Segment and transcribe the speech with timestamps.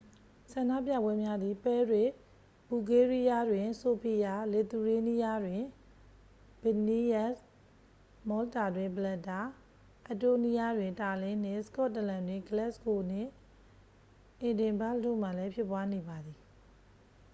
[0.51, 2.09] ဆန္ဒပြပွဲများသည် ပဲရစ်
[2.67, 5.63] ဘူလ်ဂေးရီးယားတွင် ဆိုဖီယာ လစ်သူရေးနီးယားတွင်
[6.63, 7.41] ဗစ်လ်နီးယပ်စ်
[8.29, 9.39] မောလ်တာတွင် ဗလက်တာ
[10.05, 13.31] အက်စ်တိုးနီယားတွင် တာလင်းနှင့် စကော့တလန်တွင် ဂလက်စ်ဂိုနှင့်
[14.41, 16.39] အေဒင်ဘာ့ဂ်တို့မှာလည်းဖြစ်ပွားနေပါသည်